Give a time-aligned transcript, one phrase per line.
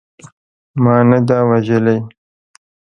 [0.81, 1.97] ما نه ده وژلې.